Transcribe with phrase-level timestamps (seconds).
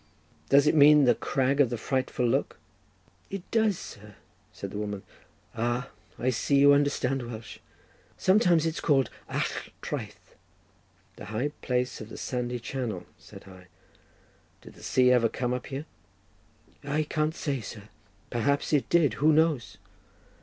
[0.49, 2.57] "Does it mean the Crag of the frightful look?"
[3.29, 4.15] "It does, sir,"
[4.51, 5.03] said the woman;
[5.53, 7.59] "ah, I see you understand Welsh.
[8.17, 10.33] Sometimes it is called Allt Traeth."
[11.17, 13.67] "The high place of the sandy channel," said I.
[14.61, 15.85] "Did the sea ever come up here?"
[16.83, 17.83] "I can't say, sir;
[18.31, 19.77] perhaps it did; who knows?"